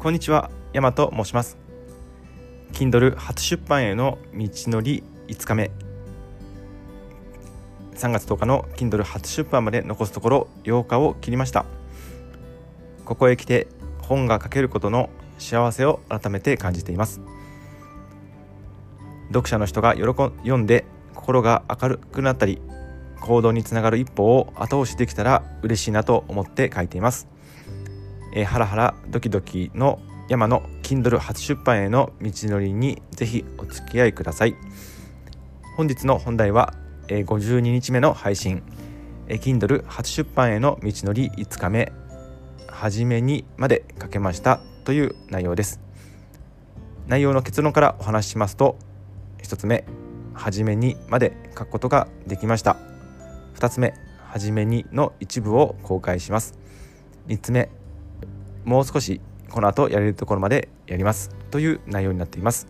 [0.00, 1.58] こんにちは、山と申します。
[2.72, 5.72] Kindle 初出版への道のり5日目。
[7.96, 11.66] 3月10日の Kindle 初出版まで残すところ8日を切りました。
[13.04, 13.66] ここへ来て
[14.00, 15.10] 本が書けることの
[15.40, 17.20] 幸せを改めて感じています。
[19.30, 20.84] 読者の人が喜ん読んで
[21.16, 22.62] 心が明るくなったり
[23.20, 27.26] 行動につながる一歩を後押しできたら嬉しいなと思って書いています。
[28.38, 34.54] えー、ハラハラドキドキの山の Kindle 初出版への道のりにぜひお付き合いください。
[35.76, 36.72] 本日の本題は、
[37.08, 38.62] えー、52日目の配信、
[39.26, 41.92] えー、Kindle 初出版への道のり5日目。
[42.68, 44.60] 初めにまで書けました。
[44.84, 45.80] という内容です。
[47.08, 48.78] 内容の結論からお話ししますと
[49.42, 49.84] 1つ目。
[50.34, 52.76] 初めにまで書くことができました。
[53.56, 53.94] 2つ目。
[54.28, 56.56] 初めにの一部を公開します。
[57.26, 57.68] 3つ目。
[58.68, 62.68] もう少しこの後やれるところまでやりますという内容になっています。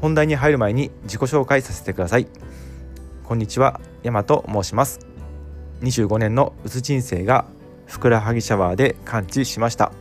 [0.00, 2.26] 本題に入る前に自己紹介させてください。
[3.22, 5.00] こんにちは山と申します。
[5.82, 7.44] 25年のうつ人生が
[7.84, 9.92] ふくらはぎシャワーで完治しました。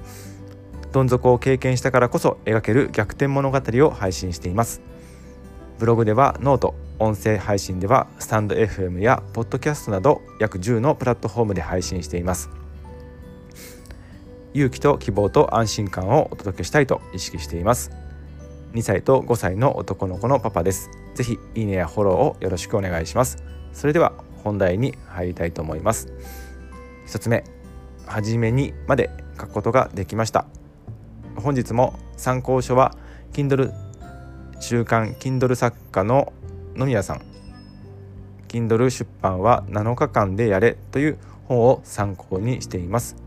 [0.94, 4.82] どん底を経験したからこそ描ける逆転物語を配信しています。
[5.80, 12.50] ブログではノート音声配信ではスタンド FM やポッドキャストなど約10のプラットフォームで配信しています。
[14.56, 17.92] 勇気と希望と安心感をお届けしたいと意識しています。
[18.74, 20.90] 2歳と5歳の男の子のパパです。
[21.14, 23.44] ぜひいいねやフォローをよろしくお願いします。
[23.74, 24.14] それでは
[24.46, 26.08] 本題に入りたいと思います。
[27.08, 27.44] 1つ目
[28.06, 30.46] はじめにまで書くことができました。
[31.36, 32.96] 本日も参考書は
[33.34, 33.74] Kindle
[34.62, 36.32] 週刊 Kindle 作家の
[36.76, 37.22] 野宮さん。
[38.48, 43.25] Kindle 出版は7日間でやれという本を参考にしています。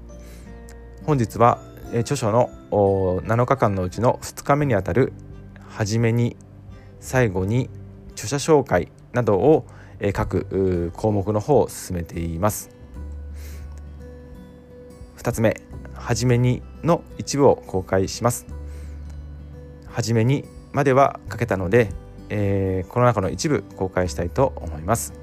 [1.09, 1.59] 本日は、
[1.91, 5.15] え著書の7日間のうちの2日目にあたる
[5.67, 6.37] 初めに
[7.01, 7.71] 最後に
[8.13, 9.65] 著者紹介などを、
[10.01, 12.69] え各項目の方を進めています。
[15.17, 15.63] 2つ目
[15.95, 18.45] 初めにの一部を公開します。
[19.87, 21.89] 初めにまでは書けたので、
[22.29, 25.15] えー、この中の一部公開したいと思います。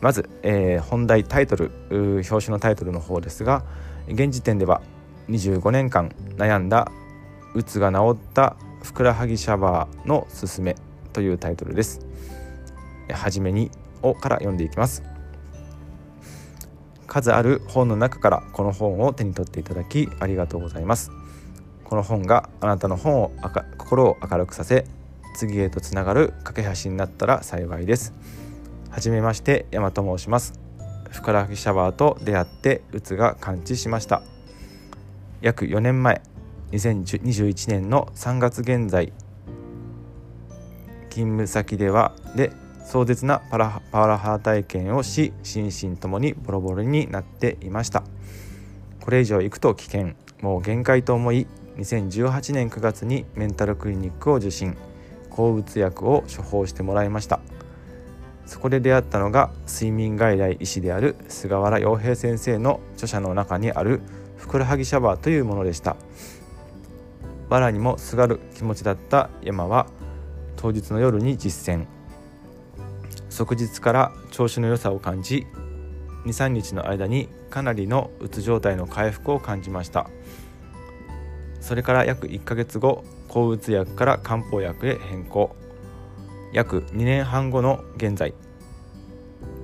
[0.00, 3.62] まず、えー、本題タイトル表紙のタイトルの方ですが
[4.08, 4.82] 現時点では
[5.28, 6.90] 25年間悩んだ
[7.54, 10.76] うつが治ったふくらはぎシャワーのすすめ
[11.12, 12.00] というタイトルです。
[13.12, 13.70] はじめに
[14.02, 15.02] をから読んでいきます。
[17.06, 21.10] 数ある本の中からこの本を手に取っていただきありがとうございます。
[21.84, 23.32] この本があなたの本を
[23.76, 24.86] 心を明るくさせ
[25.34, 28.12] 次へとつながる架け橋になったら幸いです。
[28.90, 30.69] はじめまして山と申します。
[31.10, 34.22] ふくらはぎシャワーと出会ってうつが完治しました。
[35.40, 36.22] 約4年前
[36.72, 39.12] 2021年の3月現在
[41.10, 42.52] 勤務先ではで
[42.84, 48.02] 壮絶なパラパワハラ体験をし心身ともにボロボロになっていました。
[49.00, 50.14] これ以上行くと危険。
[50.40, 51.46] もう限界と思い
[51.76, 54.76] 2018年9月にメンタルクリニックを受診。
[55.30, 57.40] 抗うつ薬を処方してもらいました。
[58.50, 64.00] そこで出会ったのが睡眠外来医師である菅原洋平先生の著者の中にある
[64.36, 65.96] ふくらはぎシャワーというものでした。
[67.48, 69.86] 藁にもすがる気持ちだった山は
[70.56, 71.86] 当日の夜に実践。
[73.28, 75.46] 即日から調子の良さを感じ
[76.26, 80.10] 23日の間にかなりのうつ状態の回復を感じました。
[81.60, 85.54] それから約1ヶ月後抗うつ薬から漢方薬へ変更。
[86.52, 88.34] 約2年半後の現在。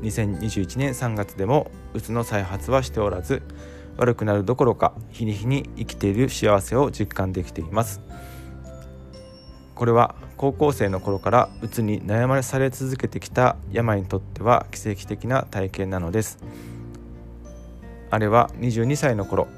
[0.02, 3.42] 2021年3月でもうつの再発はしておらず
[3.96, 8.00] 悪くなるどころか日に日に生きている幸せを実感できています。
[9.74, 16.38] これは高校生の頃からうつに悩まされ続けてきた病にとっては奇跡的な体験なのです。
[18.10, 19.48] あれは22歳の頃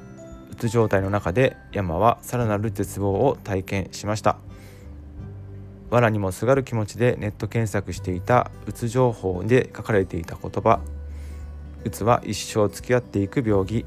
[0.51, 4.37] うつ状態の中で山はさらなる絶望を体験しました。
[5.91, 10.79] 藁にもすがる気持ちでネット検索していたうつ情報で書かれていた言葉。
[11.83, 13.85] うつは一生付き合っていく病気。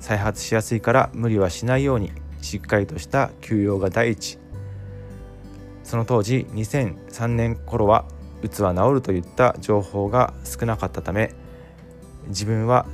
[0.00, 2.12] 再発しやすいから無理はしないように
[2.42, 4.38] しっかりとした休養が第一。
[5.82, 8.06] その当時2003年頃は
[8.42, 11.32] うつは治るといった情報が少なかったため
[12.28, 12.86] 自分は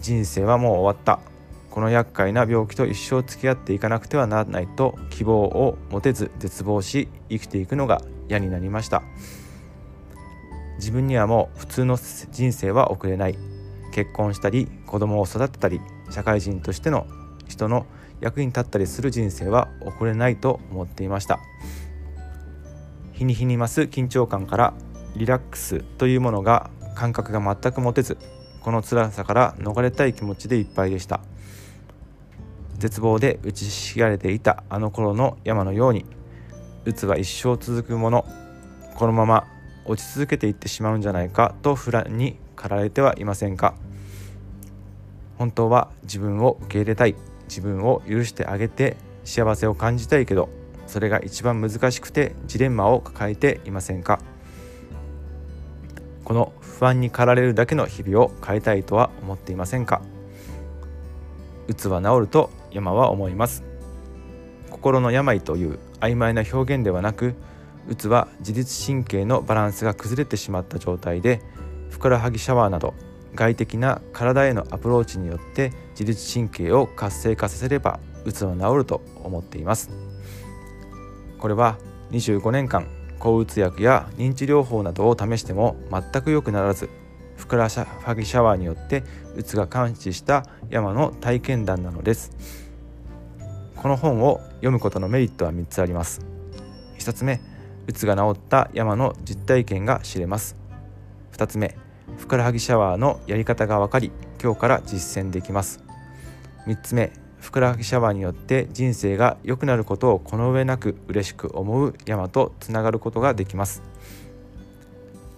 [0.00, 1.33] 人生はもう終わった。
[1.74, 9.02] この厄介な病気と一生付き合っていかなくてはならないと希望を持てず絶望し生きていくのが嫌になりました。
[10.76, 11.98] 自分にはもう普通の
[12.30, 13.36] 人生は送れない。
[13.90, 15.80] 結婚したり子供を育てたり
[16.10, 17.08] 社会人としての
[17.48, 17.86] 人の
[18.20, 21.40] 役に立ったりする人生は送れないと思っていました。
[23.14, 24.74] 日に日に増す緊張感から
[25.16, 28.16] リラックスというものが感覚が全く持てず
[28.62, 31.20] この辛さから逃れたい気持ちでいっぱいでした。
[32.78, 36.04] 絶望で打ちひしがれていたあの頃の山のように
[36.84, 38.26] 鬱は一生続くもの
[38.96, 39.46] このまま
[39.84, 43.74] 落ち続けていってしまうんじゃないかと不安に駆られてはいませんか。
[45.36, 47.16] 本当は自分を受け入れたい
[47.48, 50.48] 自分を許してあげて幸せを感じたいけど
[50.86, 54.20] それが一番難しくてジレンマを抱えていませんか。
[56.24, 60.00] この不安に駆られるだけの日々を変えたいとは思っていませんか。
[61.68, 63.64] うつは治ると山は思います。
[64.70, 67.34] 心の病という曖昧な表現ではなく
[67.88, 71.40] うつは自律神経のバランスが崩れてしまった状態で
[71.90, 72.94] ふくらはぎシャワーなど
[73.34, 79.90] 外的な体へのアプローチによって自律神経を活性化させればうつは治ると思っています。
[81.38, 81.78] これは
[82.10, 82.86] 25年間
[83.18, 86.88] 抗うつ薬や認知療法などを試しても全く良くならず
[87.36, 89.04] ふくらはぎシャワーによって
[89.36, 92.32] うつが感知した山の体験談なのです。
[93.76, 96.24] この本を読むことのメリットは3つあります。
[96.98, 97.40] 1つ目
[97.86, 100.56] うつが治った山の実体験が知れます。
[101.32, 101.76] 2つ目
[102.16, 104.10] ふくらはぎシャワーのやり方が分かり
[104.42, 105.82] 今日から実践できます。
[106.66, 113.82] 3つ目ふくらはぎシャワーによって人生が良くなることをこの上なく嬉しく思う山とつながることができます。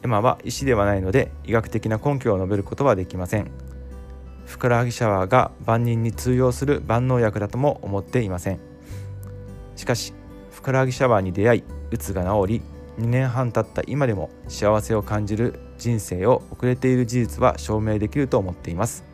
[0.07, 3.51] 山は石ではないので医学的な根拠を述べることはできません。
[4.47, 8.61] ふくらはぎシャワーが万人に通用する万能薬だとも思っていません。
[9.75, 10.15] しかし
[10.53, 12.63] ふくらはぎシャワーに出会いうつが治り
[12.99, 19.05] 2年半経った今でも幸せを感じる人生を送れている事実は証明できると思っています。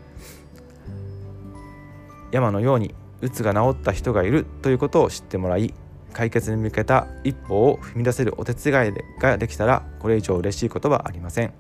[2.31, 5.73] 山のようにうつが治った人がいるということを知ってもらい
[6.13, 11.53] 解決に向けた一歩を踏み出せるお手伝いができたらこれ以上嬉しいことはありません。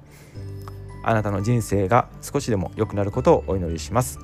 [1.04, 4.18] あなたの人生が少しでも良くなることをお祈りします。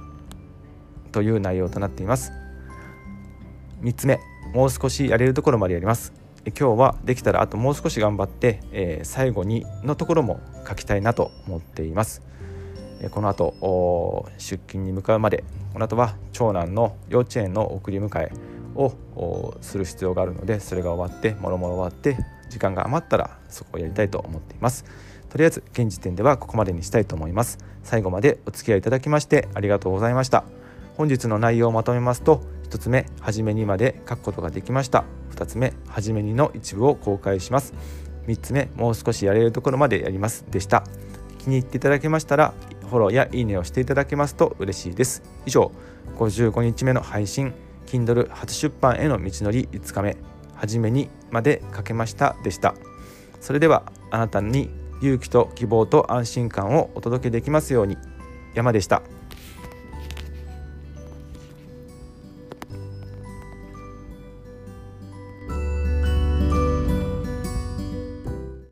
[1.11, 2.33] という内容となっています。
[3.83, 4.21] 3つ目
[4.55, 6.13] もう少しやれるところまでやります。
[6.59, 12.23] 今日はできたらあともう少し頑張って、えー、最後にのところも書きたいなと思っています。
[13.11, 18.58] この後出勤に向かうまでこの後は長男の幼稚園の送り迎え。
[18.79, 22.17] をする必要があるのでそれが終わってもろもろ終わって
[22.49, 24.85] 時間が余ったらそこをやりたいと思っています。
[25.29, 27.59] とりあえず現時点ではここまでにしたいと思います。
[27.83, 30.45] 最後までお付き合いいただきましてありがとうございました。
[30.97, 35.05] 本日の内容をまとめますと1つ目初めにまで書くことができました。
[35.35, 37.75] 2つ目初めにの一部を公開します。
[38.27, 40.47] 3つ目もう少しやれるところまでやります。
[40.51, 40.85] でした。
[41.39, 42.55] 気に入っていただけましたら
[42.89, 45.23] フォローやいいねをしていただけますと嬉しいです。
[45.47, 45.73] 以上
[46.17, 47.53] 55日目の配信
[47.89, 50.17] Kindle 初出版への道のり5日目
[50.55, 52.75] 初めにまでかけましたでした
[53.41, 54.71] それではあなたに
[55.01, 57.97] 勇気と希望と安心感をお届けできますように
[58.55, 59.03] 山でした。